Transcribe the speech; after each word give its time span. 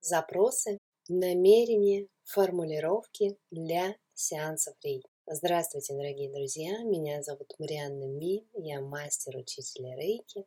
запросы, 0.00 0.78
намерения, 1.08 2.08
формулировки 2.24 3.36
для 3.50 3.96
сеансов 4.14 4.74
рейки. 4.82 5.08
Здравствуйте, 5.26 5.94
дорогие 5.94 6.32
друзья! 6.32 6.82
Меня 6.82 7.22
зовут 7.22 7.54
Марианна 7.58 8.06
Ми, 8.06 8.46
я 8.54 8.80
мастер-учитель 8.80 9.94
рейки 9.96 10.44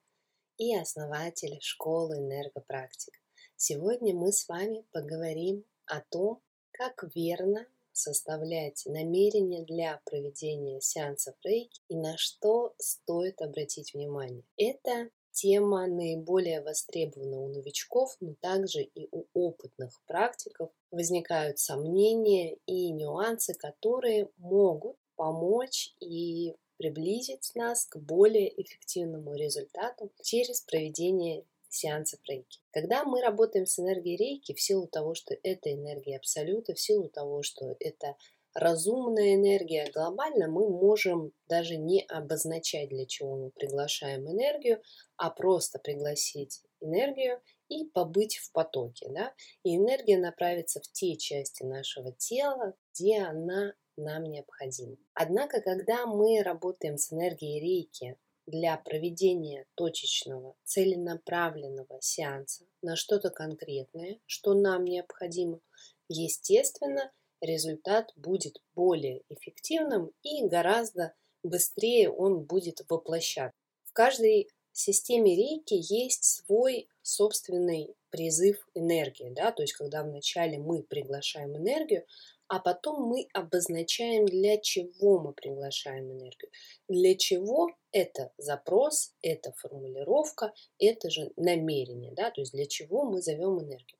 и 0.57 0.75
основатель 0.75 1.57
школы 1.61 2.17
энергопрактик. 2.17 3.13
Сегодня 3.55 4.13
мы 4.13 4.31
с 4.31 4.47
вами 4.47 4.85
поговорим 4.91 5.63
о 5.85 6.01
том, 6.01 6.41
как 6.71 7.03
верно 7.15 7.67
составлять 7.91 8.83
намерения 8.85 9.63
для 9.63 10.01
проведения 10.05 10.81
сеансов 10.81 11.35
рейки 11.43 11.81
и 11.87 11.95
на 11.95 12.17
что 12.17 12.73
стоит 12.77 13.41
обратить 13.41 13.93
внимание. 13.93 14.43
Это 14.57 15.09
тема 15.33 15.87
наиболее 15.87 16.61
востребована 16.61 17.39
у 17.39 17.47
новичков, 17.49 18.15
но 18.21 18.35
также 18.39 18.83
и 18.83 19.09
у 19.11 19.25
опытных 19.33 20.01
практиков. 20.05 20.69
Возникают 20.91 21.59
сомнения 21.59 22.57
и 22.65 22.91
нюансы, 22.91 23.53
которые 23.53 24.29
могут 24.37 24.95
помочь 25.15 25.93
и 25.99 26.55
приблизить 26.77 27.51
нас 27.55 27.85
к 27.85 27.97
более 27.97 28.49
эффективному 28.61 29.35
результату 29.35 30.11
через 30.21 30.61
проведение 30.61 31.45
сеансов 31.69 32.19
рейки. 32.27 32.59
Когда 32.71 33.03
мы 33.03 33.21
работаем 33.21 33.65
с 33.65 33.79
энергией 33.79 34.15
рейки, 34.15 34.53
в 34.53 34.61
силу 34.61 34.87
того, 34.87 35.15
что 35.15 35.35
это 35.43 35.73
энергия 35.73 36.17
абсолюта, 36.17 36.73
в 36.73 36.79
силу 36.79 37.09
того, 37.09 37.41
что 37.41 37.75
это 37.79 38.15
разумная 38.53 39.35
энергия 39.35 39.89
глобально, 39.93 40.47
мы 40.47 40.69
можем 40.69 41.31
даже 41.47 41.77
не 41.77 42.03
обозначать, 42.03 42.89
для 42.89 43.05
чего 43.05 43.35
мы 43.35 43.51
приглашаем 43.51 44.29
энергию, 44.29 44.81
а 45.17 45.29
просто 45.29 45.79
пригласить 45.79 46.61
энергию 46.79 47.41
и 47.69 47.85
побыть 47.85 48.37
в 48.37 48.51
потоке. 48.51 49.09
Да? 49.09 49.33
И 49.63 49.75
энергия 49.75 50.17
направится 50.17 50.79
в 50.81 50.91
те 50.91 51.17
части 51.17 51.63
нашего 51.63 52.11
тела, 52.13 52.75
где 52.93 53.21
она 53.21 53.73
нам 53.97 54.23
необходима. 54.23 54.97
Однако, 55.13 55.61
когда 55.61 56.05
мы 56.05 56.41
работаем 56.43 56.97
с 56.97 57.13
энергией 57.13 57.59
рейки 57.59 58.17
для 58.45 58.77
проведения 58.77 59.65
точечного, 59.75 60.55
целенаправленного 60.63 61.99
сеанса 62.01 62.65
на 62.81 62.95
что-то 62.95 63.29
конкретное, 63.29 64.19
что 64.25 64.53
нам 64.53 64.83
необходимо, 64.85 65.61
естественно, 66.09 67.11
результат 67.43 68.11
будет 68.15 68.61
более 68.73 69.21
эффективным 69.29 70.11
и 70.23 70.47
гораздо 70.47 71.13
быстрее 71.43 72.09
он 72.09 72.43
будет 72.43 72.81
воплощаться. 72.89 73.57
В 73.83 73.93
каждой 73.93 74.49
системе 74.71 75.35
рейки 75.35 75.75
есть 75.75 76.23
свой 76.23 76.87
собственный 77.01 77.95
призыв 78.13 78.57
энергии, 78.75 79.31
да, 79.31 79.51
то 79.51 79.63
есть 79.63 79.73
когда 79.73 80.03
вначале 80.03 80.59
мы 80.59 80.83
приглашаем 80.83 81.57
энергию, 81.57 82.05
а 82.47 82.59
потом 82.59 83.07
мы 83.07 83.27
обозначаем, 83.33 84.27
для 84.27 84.59
чего 84.59 85.19
мы 85.19 85.33
приглашаем 85.33 86.11
энергию. 86.11 86.51
Для 86.87 87.15
чего 87.15 87.71
это 87.91 88.31
запрос, 88.37 89.15
это 89.23 89.51
формулировка, 89.53 90.53
это 90.77 91.09
же 91.09 91.31
намерение, 91.37 92.11
да, 92.11 92.29
то 92.29 92.41
есть 92.41 92.53
для 92.53 92.67
чего 92.67 93.03
мы 93.03 93.19
зовем 93.23 93.59
энергию. 93.59 93.97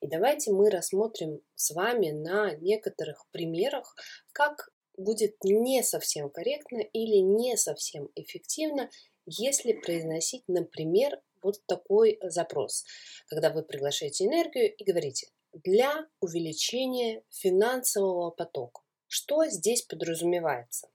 И 0.00 0.06
давайте 0.06 0.52
мы 0.52 0.70
рассмотрим 0.70 1.40
с 1.56 1.72
вами 1.72 2.10
на 2.12 2.54
некоторых 2.54 3.26
примерах, 3.32 3.96
как 4.30 4.70
будет 4.96 5.42
не 5.42 5.82
совсем 5.82 6.30
корректно 6.30 6.78
или 6.78 7.16
не 7.16 7.56
совсем 7.56 8.10
эффективно, 8.14 8.90
если 9.26 9.72
произносить, 9.72 10.44
например, 10.46 11.20
вот 11.46 11.64
такой 11.66 12.18
запрос, 12.22 12.84
когда 13.28 13.50
вы 13.50 13.62
приглашаете 13.62 14.26
энергию 14.26 14.74
и 14.74 14.84
говорите 14.84 15.28
для 15.52 16.06
увеличения 16.20 17.22
финансового 17.30 18.30
потока. 18.30 18.82
Что 19.06 19.46
здесь 19.46 19.82
подразумевается? 19.82 20.88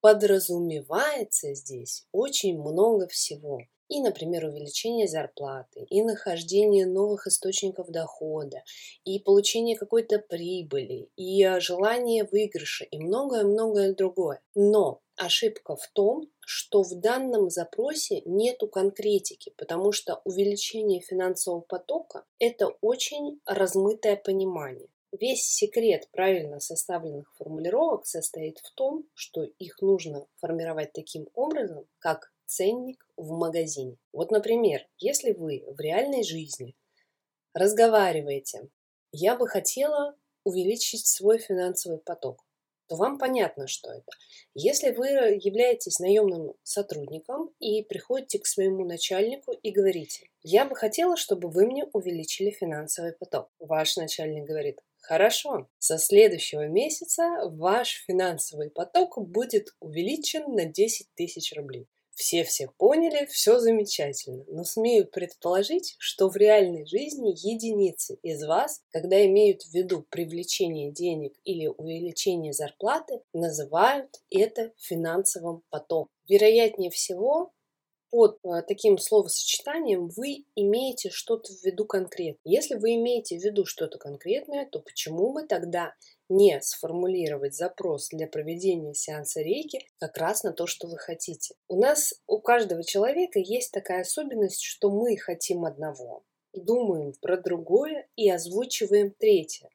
Подразумевается 0.00 1.54
здесь 1.54 2.06
очень 2.12 2.60
много 2.60 3.08
всего 3.08 3.60
и, 3.88 4.00
например, 4.00 4.44
увеличение 4.44 5.08
зарплаты, 5.08 5.86
и 5.90 6.02
нахождение 6.02 6.86
новых 6.86 7.26
источников 7.26 7.90
дохода, 7.90 8.62
и 9.04 9.18
получение 9.18 9.76
какой-то 9.76 10.18
прибыли, 10.18 11.08
и 11.16 11.42
э, 11.44 11.60
желание 11.60 12.28
выигрыша, 12.30 12.84
и 12.84 12.98
многое-многое 12.98 13.94
другое. 13.94 14.40
Но 14.54 15.02
ошибка 15.16 15.76
в 15.76 15.86
том, 15.92 16.30
что 16.40 16.82
в 16.82 16.94
данном 17.00 17.50
запросе 17.50 18.22
нету 18.24 18.68
конкретики, 18.68 19.52
потому 19.56 19.92
что 19.92 20.20
увеличение 20.24 21.00
финансового 21.00 21.60
потока– 21.60 22.24
это 22.38 22.68
очень 22.80 23.40
размытое 23.46 24.16
понимание. 24.16 24.88
Весь 25.12 25.44
секрет 25.44 26.08
правильно 26.12 26.60
составленных 26.60 27.32
формулировок 27.36 28.06
состоит 28.06 28.58
в 28.58 28.74
том, 28.74 29.04
что 29.14 29.44
их 29.44 29.80
нужно 29.80 30.26
формировать 30.36 30.92
таким 30.92 31.28
образом, 31.34 31.86
как 31.98 32.32
ценник 32.46 33.06
в 33.16 33.32
магазине. 33.32 33.96
Вот, 34.12 34.30
например, 34.30 34.86
если 34.98 35.32
вы 35.32 35.64
в 35.66 35.80
реальной 35.80 36.22
жизни 36.22 36.76
разговариваете, 37.54 38.68
я 39.12 39.36
бы 39.36 39.48
хотела 39.48 40.16
увеличить 40.44 41.06
свой 41.06 41.38
финансовый 41.38 41.98
поток, 41.98 42.45
то 42.88 42.96
вам 42.96 43.18
понятно, 43.18 43.66
что 43.66 43.90
это. 43.90 44.12
Если 44.54 44.90
вы 44.90 45.06
являетесь 45.08 45.98
наемным 45.98 46.54
сотрудником 46.62 47.50
и 47.58 47.82
приходите 47.82 48.38
к 48.38 48.46
своему 48.46 48.84
начальнику 48.84 49.52
и 49.52 49.70
говорите, 49.70 50.28
я 50.42 50.64
бы 50.64 50.76
хотела, 50.76 51.16
чтобы 51.16 51.48
вы 51.48 51.66
мне 51.66 51.84
увеличили 51.92 52.50
финансовый 52.50 53.12
поток. 53.12 53.50
Ваш 53.58 53.96
начальник 53.96 54.44
говорит, 54.44 54.80
Хорошо, 55.06 55.68
со 55.78 55.98
следующего 55.98 56.66
месяца 56.66 57.38
ваш 57.44 58.02
финансовый 58.08 58.70
поток 58.70 59.18
будет 59.24 59.68
увеличен 59.78 60.52
на 60.52 60.64
10 60.64 61.14
тысяч 61.14 61.52
рублей. 61.54 61.86
Все 62.16 62.44
всех 62.44 62.74
поняли, 62.76 63.26
все 63.26 63.58
замечательно, 63.58 64.42
но 64.48 64.64
смею 64.64 65.06
предположить, 65.06 65.96
что 65.98 66.30
в 66.30 66.36
реальной 66.36 66.86
жизни 66.86 67.34
единицы 67.46 68.18
из 68.22 68.42
вас, 68.42 68.80
когда 68.90 69.22
имеют 69.26 69.64
в 69.64 69.74
виду 69.74 70.02
привлечение 70.08 70.90
денег 70.90 71.34
или 71.44 71.66
увеличение 71.66 72.54
зарплаты, 72.54 73.20
называют 73.34 74.08
это 74.30 74.72
финансовым 74.78 75.62
потоком. 75.68 76.08
Вероятнее 76.26 76.90
всего, 76.90 77.52
под 78.10 78.38
э, 78.44 78.62
таким 78.66 78.96
словосочетанием 78.96 80.08
вы 80.08 80.46
имеете 80.54 81.10
что-то 81.10 81.52
в 81.52 81.62
виду 81.62 81.84
конкретное. 81.84 82.40
Если 82.44 82.76
вы 82.76 82.94
имеете 82.94 83.38
в 83.38 83.44
виду 83.44 83.66
что-то 83.66 83.98
конкретное, 83.98 84.64
то 84.64 84.80
почему 84.80 85.34
бы 85.34 85.42
тогда 85.42 85.92
не 86.28 86.60
сформулировать 86.60 87.54
запрос 87.54 88.08
для 88.08 88.26
проведения 88.26 88.94
сеанса 88.94 89.40
рейки 89.40 89.86
как 89.98 90.16
раз 90.16 90.42
на 90.42 90.52
то, 90.52 90.66
что 90.66 90.88
вы 90.88 90.98
хотите. 90.98 91.54
У 91.68 91.78
нас, 91.80 92.14
у 92.26 92.40
каждого 92.40 92.84
человека 92.84 93.38
есть 93.38 93.72
такая 93.72 94.02
особенность, 94.02 94.62
что 94.62 94.90
мы 94.90 95.16
хотим 95.16 95.64
одного, 95.64 96.24
думаем 96.52 97.12
про 97.20 97.36
другое 97.36 98.08
и 98.16 98.28
озвучиваем 98.30 99.12
третье. 99.12 99.68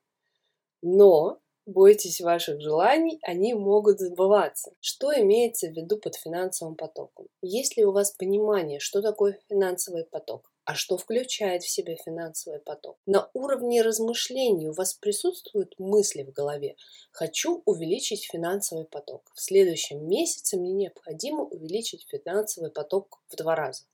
Но 0.82 1.40
бойтесь 1.66 2.22
ваших 2.22 2.60
желаний, 2.60 3.20
они 3.22 3.54
могут 3.54 4.00
сбываться. 4.00 4.74
Что 4.80 5.12
имеется 5.20 5.68
в 5.68 5.72
виду 5.72 5.98
под 5.98 6.16
финансовым 6.16 6.76
потоком? 6.76 7.28
Есть 7.42 7.78
ли 7.78 7.86
у 7.86 7.92
вас 7.92 8.12
понимание, 8.12 8.80
что 8.80 9.02
такое 9.02 9.40
финансовый 9.48 10.06
поток? 10.06 10.51
А 10.64 10.76
что 10.76 10.98
включает 10.98 11.64
в 11.64 11.70
себя 11.70 11.96
финансовый 11.96 12.60
поток? 12.60 12.98
На 13.06 13.30
уровне 13.34 13.82
размышлений 13.82 14.70
у 14.70 14.74
вас 14.74 14.94
присутствуют 14.94 15.74
мысли 15.80 16.24
в 16.24 16.32
голове. 16.32 16.76
Хочу 17.12 17.64
увеличить 17.66 18.28
финансовый 18.32 18.86
поток. 18.86 19.32
В 19.34 19.42
следующем 19.42 20.08
месяце 20.08 20.58
мне 20.58 20.72
необходимо 20.74 21.44
увеличить 21.44 22.06
финансовый 22.10 22.70
поток 22.70 23.24
в 23.30 23.36
два 23.36 23.56
раза. 23.56 23.86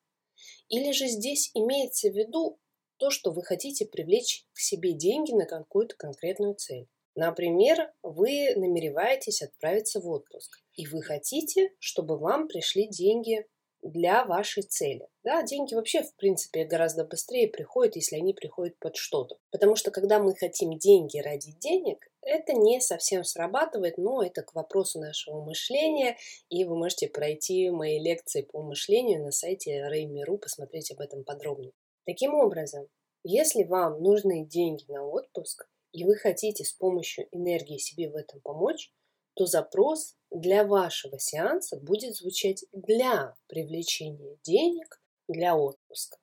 Или 0.68 0.92
же 0.92 1.08
здесь 1.08 1.52
имеется 1.54 2.10
в 2.10 2.16
виду 2.16 2.60
то, 2.98 3.12
что 3.12 3.32
вы 3.32 3.44
хотите 3.44 3.86
привлечь 3.86 4.46
к 4.54 4.60
себе 4.60 4.92
деньги 4.92 5.32
на 5.32 5.46
какую-то 5.46 5.96
конкретную 5.96 6.56
цель. 6.56 6.88
Например, 7.16 7.92
вы 8.04 8.54
намереваетесь 8.56 9.42
отправиться 9.42 10.00
в 10.00 10.08
отпуск, 10.08 10.62
и 10.76 10.86
вы 10.86 11.02
хотите, 11.02 11.72
чтобы 11.80 12.18
вам 12.18 12.48
пришли 12.48 12.88
деньги 12.88 13.48
для 13.82 14.26
вашей 14.26 14.64
цели. 14.64 15.08
Да, 15.24 15.44
деньги 15.44 15.74
вообще, 15.76 16.04
в 16.04 16.16
принципе, 16.16 16.66
гораздо 16.66 17.06
быстрее 17.06 17.48
приходят, 17.48 17.96
если 17.96 18.16
они 18.16 18.34
приходят 18.34 18.78
под 18.80 18.96
что-то. 18.96 19.38
Потому 19.52 19.76
что, 19.76 19.92
когда 19.92 20.20
мы 20.20 20.36
хотим 20.36 20.78
деньги 20.78 21.20
ради 21.20 21.52
денег, 21.54 22.00
это 22.22 22.54
не 22.54 22.82
совсем 22.82 23.24
срабатывает, 23.24 23.98
но 23.98 24.22
это 24.22 24.42
к 24.42 24.54
вопросу 24.54 25.00
нашего 25.00 25.42
мышления, 25.42 26.18
и 26.50 26.66
вы 26.66 26.78
можете 26.78 27.08
пройти 27.08 27.70
мои 27.70 28.00
лекции 28.00 28.42
по 28.42 28.62
мышлению 28.62 29.24
на 29.24 29.32
сайте 29.32 29.88
Raymi.ru, 29.90 30.38
посмотреть 30.38 30.92
об 30.92 31.00
этом 31.00 31.24
подробнее. 31.24 31.74
Таким 32.06 32.34
образом, 32.34 32.88
если 33.24 33.64
вам 33.64 34.02
нужны 34.02 34.46
деньги 34.46 34.86
на 34.88 35.06
отпуск, 35.06 35.68
и 35.92 36.04
вы 36.04 36.16
хотите 36.16 36.64
с 36.64 36.74
помощью 36.74 37.28
энергии 37.32 37.78
себе 37.78 38.10
в 38.10 38.16
этом 38.16 38.40
помочь, 38.42 38.92
то 39.38 39.46
запрос 39.46 40.16
для 40.32 40.66
вашего 40.66 41.20
сеанса 41.20 41.78
будет 41.78 42.16
звучать 42.16 42.66
для 42.74 43.36
привлечения 43.48 44.38
денег 44.44 45.00
для 45.28 45.56
отпуска. 45.56 46.18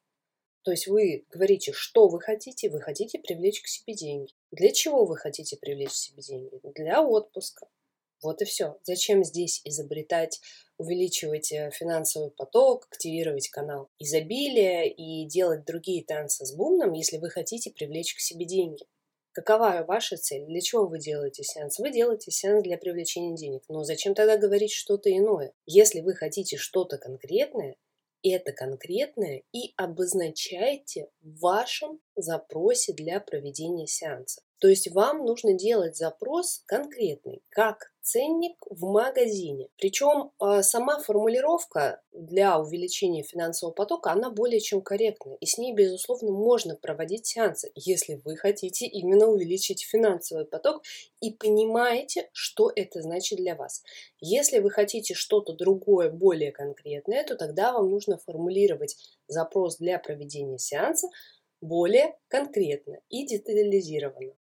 То 0.63 0.73
есть 0.73 0.89
вы 0.89 1.25
говорите, 1.31 1.73
что 1.73 2.09
вы 2.09 2.21
хотите, 2.21 2.71
вы 2.71 2.81
хотите 2.81 3.21
привлечь 3.21 3.63
к 3.63 3.69
себе 3.69 3.95
деньги. 3.95 4.33
Для 4.51 4.73
чего 4.73 5.05
вы 5.05 5.17
хотите 5.17 5.57
привлечь 5.57 5.91
к 5.91 5.95
себе 5.95 6.23
деньги? 6.23 6.61
Для 6.75 7.03
отпуска. 7.03 7.69
Вот 8.21 8.43
и 8.43 8.47
все. 8.47 8.79
Зачем 8.83 9.23
здесь 9.23 9.61
изобретать, 9.65 10.41
увеличивать 10.79 11.53
э, 11.53 11.71
финансовый 11.71 12.31
поток, 12.31 12.89
активировать 12.91 13.49
канал 13.49 13.91
изобилия 13.99 14.85
и 14.85 15.27
делать 15.27 15.67
другие 15.67 16.03
танцы 16.03 16.47
с 16.47 16.53
бумном, 16.53 16.95
если 16.95 17.19
вы 17.19 17.29
хотите 17.29 17.71
привлечь 17.71 18.15
к 18.15 18.21
себе 18.21 18.47
деньги? 18.47 18.87
Какова 19.35 19.85
ваша 19.87 20.17
цель? 20.17 20.47
Для 20.47 20.61
чего 20.61 20.87
вы 20.87 21.01
делаете 21.01 21.43
сеанс? 21.43 21.81
Вы 21.81 21.91
делаете 21.91 22.31
сеанс 22.31 22.63
для 22.63 22.79
привлечения 22.79 23.35
денег. 23.35 23.63
Но 23.69 23.83
зачем 23.83 24.15
тогда 24.15 24.37
говорить 24.37 24.73
что-то 24.73 25.11
иное? 25.11 25.53
Если 25.67 26.03
вы 26.03 26.15
хотите 26.15 26.57
что-то 26.57 26.99
конкретное, 26.99 27.75
это 28.23 28.53
конкретное 28.53 29.43
и 29.53 29.75
обозначайте 29.77 31.09
в 31.21 31.41
вашем 31.41 32.01
запросе 32.15 32.93
для 32.93 33.19
проведения 33.19 33.89
сеанса. 33.89 34.41
То 34.65 34.71
есть 34.71 34.91
вам 34.93 35.27
нужно 35.27 35.53
делать 35.53 35.95
запрос 35.95 36.63
конкретный, 36.65 37.43
как 37.51 37.93
ценник 38.01 38.57
в 38.71 38.87
магазине. 38.87 39.69
Причем 39.77 40.31
а, 40.39 40.63
сама 40.63 41.01
формулировка 41.01 42.01
для 42.13 42.59
увеличения 42.59 43.23
финансового 43.23 43.75
потока, 43.75 44.11
она 44.13 44.31
более 44.31 44.61
чем 44.61 44.81
корректна. 44.81 45.37
И 45.41 45.45
с 45.45 45.59
ней, 45.59 45.75
безусловно, 45.75 46.31
можно 46.31 46.77
проводить 46.77 47.27
сеансы, 47.27 47.73
если 47.75 48.23
вы 48.25 48.37
хотите 48.37 48.87
именно 48.87 49.27
увеличить 49.27 49.85
финансовый 49.85 50.47
поток 50.47 50.83
и 51.21 51.31
понимаете, 51.31 52.31
что 52.33 52.73
это 52.75 53.03
значит 53.03 53.37
для 53.37 53.57
вас. 53.57 53.83
Если 54.19 54.61
вы 54.61 54.71
хотите 54.71 55.13
что-то 55.13 55.53
другое, 55.53 56.09
более 56.09 56.53
конкретное, 56.53 57.23
то 57.25 57.37
тогда 57.37 57.75
вам 57.75 57.91
нужно 57.91 58.17
формулировать 58.17 58.97
запрос 59.29 59.77
для 59.77 59.99
проведения 59.99 60.57
сеанса 60.57 61.09
более 61.61 62.17
конкретно 62.29 63.01
и 63.11 63.27
детализированно. 63.27 64.33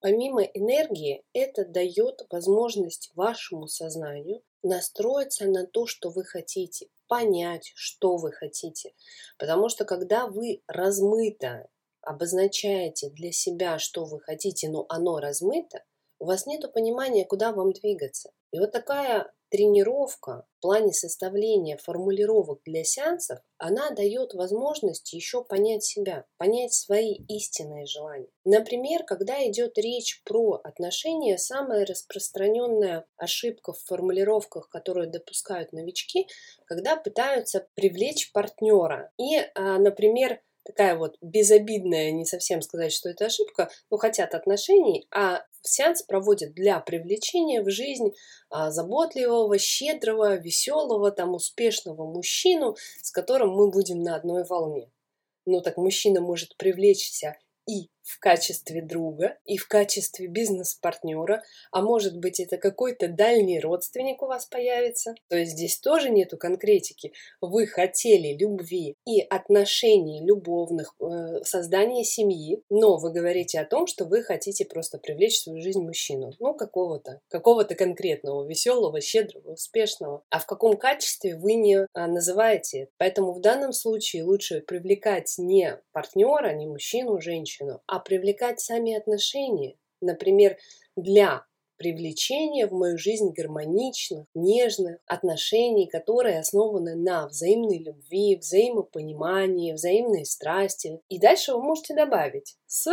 Помимо 0.00 0.42
энергии, 0.42 1.22
это 1.34 1.64
дает 1.66 2.26
возможность 2.30 3.10
вашему 3.14 3.68
сознанию 3.68 4.42
настроиться 4.62 5.46
на 5.46 5.66
то, 5.66 5.86
что 5.86 6.10
вы 6.10 6.24
хотите, 6.24 6.88
понять, 7.06 7.72
что 7.74 8.16
вы 8.16 8.32
хотите. 8.32 8.94
Потому 9.38 9.68
что 9.68 9.84
когда 9.84 10.26
вы 10.26 10.62
размыто 10.66 11.68
обозначаете 12.02 13.10
для 13.10 13.30
себя, 13.30 13.78
что 13.78 14.04
вы 14.06 14.20
хотите, 14.20 14.70
но 14.70 14.86
оно 14.88 15.18
размыто, 15.18 15.84
у 16.20 16.26
вас 16.26 16.46
нет 16.46 16.70
понимания, 16.72 17.24
куда 17.24 17.52
вам 17.52 17.72
двигаться. 17.72 18.30
И 18.52 18.58
вот 18.58 18.72
такая 18.72 19.32
тренировка 19.50 20.46
в 20.58 20.62
плане 20.62 20.92
составления 20.92 21.76
формулировок 21.76 22.60
для 22.64 22.84
сеансов, 22.84 23.40
она 23.58 23.90
дает 23.90 24.34
возможность 24.34 25.12
еще 25.12 25.42
понять 25.42 25.82
себя, 25.82 26.24
понять 26.38 26.72
свои 26.72 27.14
истинные 27.28 27.86
желания. 27.86 28.28
Например, 28.44 29.02
когда 29.02 29.44
идет 29.48 29.76
речь 29.76 30.22
про 30.24 30.60
отношения, 30.62 31.36
самая 31.36 31.84
распространенная 31.84 33.06
ошибка 33.16 33.72
в 33.72 33.82
формулировках, 33.82 34.68
которую 34.68 35.10
допускают 35.10 35.72
новички, 35.72 36.28
когда 36.66 36.96
пытаются 36.96 37.66
привлечь 37.74 38.32
партнера. 38.32 39.10
И, 39.18 39.38
а, 39.54 39.78
например, 39.78 40.40
такая 40.64 40.96
вот 40.96 41.16
безобидная, 41.20 42.12
не 42.12 42.24
совсем 42.24 42.62
сказать, 42.62 42.92
что 42.92 43.08
это 43.08 43.26
ошибка, 43.26 43.70
но 43.90 43.96
хотят 43.96 44.34
отношений, 44.34 45.06
а 45.10 45.44
сеанс 45.62 46.02
проводят 46.02 46.52
для 46.54 46.80
привлечения 46.80 47.62
в 47.62 47.70
жизнь 47.70 48.12
а, 48.48 48.70
заботливого, 48.70 49.58
щедрого, 49.58 50.36
веселого, 50.36 51.10
там, 51.10 51.34
успешного 51.34 52.04
мужчину, 52.04 52.76
с 53.02 53.10
которым 53.10 53.50
мы 53.50 53.70
будем 53.70 54.02
на 54.02 54.16
одной 54.16 54.44
волне. 54.44 54.90
Ну 55.46 55.60
так 55.60 55.76
мужчина 55.76 56.20
может 56.20 56.56
привлечься 56.56 57.36
и 57.66 57.88
в 58.02 58.18
качестве 58.18 58.82
друга 58.82 59.36
и 59.44 59.56
в 59.56 59.68
качестве 59.68 60.26
бизнес-партнера, 60.26 61.42
а 61.72 61.82
может 61.82 62.18
быть 62.18 62.40
это 62.40 62.56
какой-то 62.56 63.08
дальний 63.08 63.60
родственник 63.60 64.22
у 64.22 64.26
вас 64.26 64.46
появится. 64.46 65.14
То 65.28 65.36
есть 65.36 65.52
здесь 65.52 65.78
тоже 65.78 66.10
нету 66.10 66.36
конкретики. 66.36 67.12
Вы 67.40 67.66
хотели 67.66 68.36
любви 68.36 68.96
и 69.06 69.20
отношений 69.20 70.24
любовных, 70.24 70.94
э, 71.00 71.42
создания 71.44 72.04
семьи, 72.04 72.62
но 72.70 72.96
вы 72.98 73.12
говорите 73.12 73.60
о 73.60 73.64
том, 73.66 73.86
что 73.86 74.04
вы 74.04 74.22
хотите 74.22 74.64
просто 74.64 74.98
привлечь 74.98 75.38
в 75.38 75.42
свою 75.42 75.60
жизнь 75.60 75.82
мужчину, 75.82 76.32
ну 76.38 76.54
какого-то, 76.54 77.20
какого-то 77.28 77.74
конкретного, 77.74 78.46
веселого, 78.46 79.00
щедрого, 79.00 79.52
успешного. 79.52 80.22
А 80.30 80.38
в 80.38 80.46
каком 80.46 80.76
качестве 80.76 81.36
вы 81.36 81.54
не 81.54 81.86
а, 81.92 82.06
называете. 82.06 82.88
Поэтому 82.98 83.32
в 83.32 83.40
данном 83.40 83.72
случае 83.72 84.24
лучше 84.24 84.60
привлекать 84.60 85.34
не 85.38 85.78
партнера, 85.92 86.52
не 86.52 86.66
мужчину, 86.66 87.20
женщину, 87.20 87.82
а 87.90 87.98
привлекать 87.98 88.60
сами 88.60 88.94
отношения. 88.94 89.76
Например, 90.00 90.56
для 90.94 91.44
привлечения 91.76 92.68
в 92.68 92.72
мою 92.72 92.96
жизнь 92.96 93.32
гармоничных, 93.36 94.26
нежных 94.32 95.00
отношений, 95.06 95.88
которые 95.88 96.38
основаны 96.38 96.94
на 96.94 97.26
взаимной 97.26 97.78
любви, 97.78 98.36
взаимопонимании, 98.36 99.72
взаимной 99.72 100.24
страсти. 100.24 101.00
И 101.08 101.18
дальше 101.18 101.52
вы 101.52 101.62
можете 101.62 101.96
добавить 101.96 102.56
с 102.66 102.90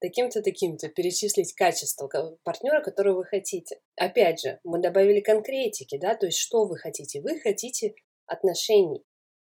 таким-то, 0.00 0.42
таким-то, 0.42 0.88
перечислить 0.90 1.52
качество 1.54 2.08
партнера, 2.44 2.82
которого 2.82 3.16
вы 3.16 3.24
хотите. 3.24 3.80
Опять 3.96 4.42
же, 4.42 4.60
мы 4.62 4.80
добавили 4.80 5.18
конкретики, 5.18 5.98
да, 5.98 6.14
то 6.14 6.26
есть 6.26 6.38
что 6.38 6.66
вы 6.66 6.76
хотите? 6.76 7.20
Вы 7.20 7.40
хотите 7.40 7.94
отношений. 8.26 9.02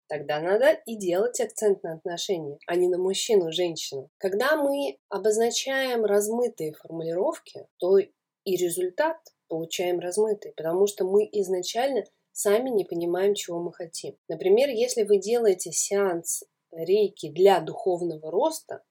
Тогда 0.08 0.40
надо 0.40 0.72
и 0.86 0.96
делать 0.96 1.40
акцент 1.42 1.82
на 1.84 1.94
отношения, 1.94 2.60
а 2.68 2.76
не 2.76 2.88
на 2.88 2.98
мужчину, 2.98 3.52
женщину. 3.52 4.10
Когда 4.18 4.56
мы 4.56 5.00
обозначаем 5.10 6.06
размытые 6.06 6.74
формулировки, 6.74 7.68
то 7.78 7.98
и 7.98 8.12
результат 8.46 9.18
получаем 9.48 10.00
размытый, 10.00 10.54
потому 10.56 10.86
что 10.88 11.06
мы 11.06 11.28
изначально 11.32 12.04
сами 12.32 12.70
не 12.70 12.86
понимаем, 12.86 13.34
чего 13.34 13.60
мы 13.60 13.74
хотим. 13.74 14.16
Например, 14.28 14.70
если 14.70 15.04
вы 15.04 15.18
делаете 15.18 15.72
сеанс 15.72 16.44
рейки 16.72 17.30
для 17.30 17.60
духовного 17.60 18.30
роста, 18.30 18.84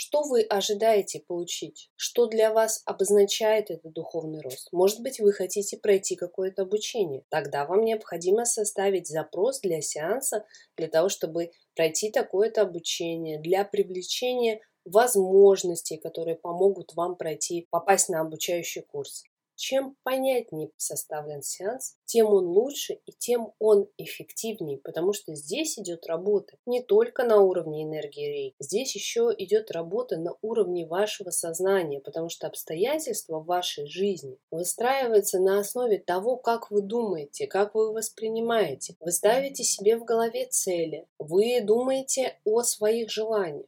что 0.00 0.22
вы 0.22 0.42
ожидаете 0.42 1.18
получить? 1.26 1.90
Что 1.96 2.26
для 2.26 2.52
вас 2.52 2.82
обозначает 2.86 3.68
этот 3.68 3.92
духовный 3.92 4.40
рост? 4.40 4.68
Может 4.70 5.00
быть, 5.00 5.18
вы 5.18 5.32
хотите 5.32 5.76
пройти 5.76 6.14
какое-то 6.14 6.62
обучение. 6.62 7.24
Тогда 7.30 7.66
вам 7.66 7.84
необходимо 7.84 8.44
составить 8.44 9.08
запрос 9.08 9.58
для 9.58 9.80
сеанса, 9.80 10.46
для 10.76 10.86
того, 10.86 11.08
чтобы 11.08 11.50
пройти 11.74 12.12
такое-то 12.12 12.62
обучение, 12.62 13.40
для 13.40 13.64
привлечения 13.64 14.60
возможностей, 14.84 15.96
которые 15.96 16.36
помогут 16.36 16.94
вам 16.94 17.16
пройти, 17.16 17.66
попасть 17.68 18.08
на 18.08 18.20
обучающий 18.20 18.82
курс. 18.82 19.24
Чем 19.58 19.96
понятнее 20.04 20.70
составлен 20.76 21.42
сеанс, 21.42 21.96
тем 22.04 22.28
он 22.28 22.46
лучше 22.46 23.00
и 23.06 23.10
тем 23.10 23.54
он 23.58 23.88
эффективнее, 23.98 24.78
потому 24.78 25.12
что 25.12 25.34
здесь 25.34 25.76
идет 25.80 26.06
работа 26.06 26.56
не 26.64 26.80
только 26.80 27.24
на 27.24 27.40
уровне 27.40 27.82
энергии 27.82 28.26
рей, 28.26 28.54
здесь 28.60 28.94
еще 28.94 29.34
идет 29.36 29.72
работа 29.72 30.16
на 30.16 30.36
уровне 30.42 30.86
вашего 30.86 31.30
сознания, 31.30 31.98
потому 31.98 32.28
что 32.28 32.46
обстоятельства 32.46 33.40
в 33.40 33.46
вашей 33.46 33.88
жизни 33.88 34.38
выстраиваются 34.52 35.40
на 35.40 35.58
основе 35.58 35.98
того, 35.98 36.36
как 36.36 36.70
вы 36.70 36.80
думаете, 36.80 37.48
как 37.48 37.74
вы 37.74 37.92
воспринимаете. 37.92 38.94
Вы 39.00 39.10
ставите 39.10 39.64
себе 39.64 39.96
в 39.96 40.04
голове 40.04 40.46
цели, 40.46 41.08
вы 41.18 41.60
думаете 41.62 42.38
о 42.44 42.62
своих 42.62 43.10
желаниях. 43.10 43.66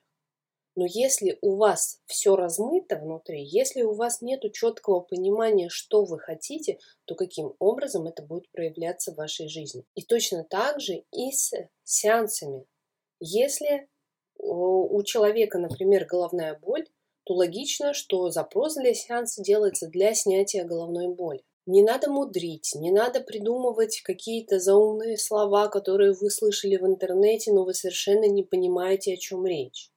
Но 0.77 0.87
если 0.89 1.39
у 1.43 1.57
вас 1.57 2.01
все 2.07 2.37
размыто 2.37 2.97
внутри, 2.97 3.43
если 3.45 3.83
у 3.83 3.93
вас 3.93 4.21
нет 4.21 4.41
четкого 4.53 5.01
понимания, 5.01 5.69
что 5.69 6.05
вы 6.05 6.19
хотите, 6.19 6.79
то 7.07 7.15
каким 7.15 7.55
образом 7.59 8.07
это 8.07 8.23
будет 8.23 8.51
проявляться 8.51 9.13
в 9.13 9.17
вашей 9.17 9.49
жизни. 9.49 9.85
И 9.95 10.03
точно 10.03 10.45
так 10.45 10.81
же 10.81 11.05
и 11.13 11.33
с 11.33 11.53
сеансами. 11.85 12.67
Если 13.19 13.89
у 14.39 15.03
человека, 15.03 15.59
например, 15.59 16.07
головная 16.07 16.59
боль, 16.59 16.87
то 17.25 17.35
логично, 17.35 17.93
что 17.93 18.31
запрос 18.31 18.77
для 18.77 18.95
сеанса 18.95 19.43
делается 19.43 19.89
для 19.89 20.15
снятия 20.15 20.65
головной 20.65 21.09
боли. 21.09 21.43
Не 21.67 21.83
надо 21.83 22.11
мудрить, 22.11 22.73
не 22.75 22.91
надо 22.91 23.21
придумывать 23.21 24.01
какие-то 24.01 24.59
заумные 24.59 25.19
слова, 25.19 25.69
которые 25.69 26.13
вы 26.13 26.31
слышали 26.31 26.77
в 26.77 26.87
интернете, 26.87 27.53
но 27.53 27.65
вы 27.65 27.75
совершенно 27.75 28.25
не 28.25 28.43
понимаете, 28.43 29.15
о 29.15 29.17
чем 29.19 29.45
речь. 29.47 29.91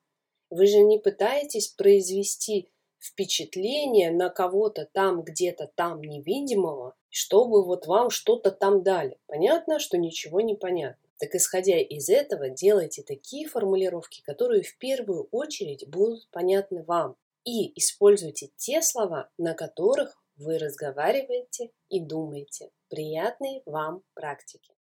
Вы 0.54 0.68
же 0.68 0.82
не 0.82 1.00
пытаетесь 1.00 1.70
произвести 1.70 2.70
впечатление 3.00 4.12
на 4.12 4.30
кого-то 4.30 4.88
там, 4.94 5.24
где-то 5.24 5.72
там 5.74 6.00
невидимого, 6.04 6.94
чтобы 7.10 7.66
вот 7.66 7.88
вам 7.88 8.12
что-то 8.12 8.52
там 8.52 8.84
дали. 8.84 9.18
Понятно, 9.26 9.80
что 9.80 9.98
ничего 9.98 10.42
не 10.42 10.54
понятно. 10.54 11.10
Так 11.18 11.34
исходя 11.34 11.80
из 11.80 12.08
этого, 12.08 12.50
делайте 12.50 13.02
такие 13.02 13.48
формулировки, 13.48 14.22
которые 14.22 14.62
в 14.62 14.78
первую 14.78 15.28
очередь 15.32 15.90
будут 15.90 16.30
понятны 16.30 16.84
вам. 16.84 17.16
И 17.46 17.76
используйте 17.80 18.52
те 18.56 18.84
слова, 18.84 19.32
на 19.40 19.56
которых 19.56 20.24
вы 20.36 20.60
разговариваете 20.60 21.72
и 21.90 22.00
думаете. 22.00 22.70
Приятной 22.90 23.64
вам 23.66 24.04
практики! 24.14 24.76